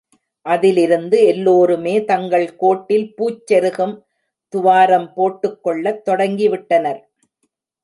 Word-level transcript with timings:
அதிலிருந்து 0.45 1.17
எல்லோருமே 1.25 2.05
தங்கள் 2.05 2.55
கோட்டில் 2.55 3.15
பூச் 3.15 3.53
செருகும் 3.53 3.95
துவாரம் 4.53 5.13
போட்டுக் 5.13 5.63
கொள்ளத் 5.63 6.03
தொடங்கிவிட்டனர். 6.09 7.01